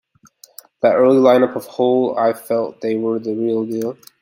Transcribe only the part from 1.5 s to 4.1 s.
of Hole-I felt they were the real deal.